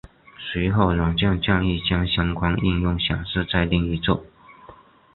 [0.51, 4.23] 随后软件建议将相关应用显示在另一侧。